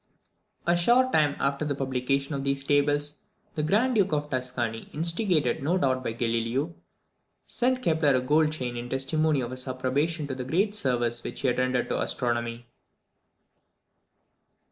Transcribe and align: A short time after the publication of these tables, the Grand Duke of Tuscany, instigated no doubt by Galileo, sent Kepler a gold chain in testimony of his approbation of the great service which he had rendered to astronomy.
A 0.65 0.75
short 0.75 1.13
time 1.13 1.35
after 1.39 1.63
the 1.63 1.75
publication 1.75 2.33
of 2.33 2.43
these 2.43 2.63
tables, 2.63 3.19
the 3.53 3.61
Grand 3.61 3.93
Duke 3.93 4.11
of 4.13 4.31
Tuscany, 4.31 4.89
instigated 4.93 5.61
no 5.61 5.77
doubt 5.77 6.03
by 6.03 6.13
Galileo, 6.13 6.73
sent 7.45 7.83
Kepler 7.83 8.15
a 8.15 8.21
gold 8.21 8.51
chain 8.51 8.75
in 8.75 8.89
testimony 8.89 9.41
of 9.41 9.51
his 9.51 9.67
approbation 9.67 10.27
of 10.31 10.39
the 10.39 10.43
great 10.43 10.73
service 10.73 11.23
which 11.23 11.41
he 11.41 11.49
had 11.49 11.59
rendered 11.59 11.87
to 11.89 12.01
astronomy. 12.01 12.65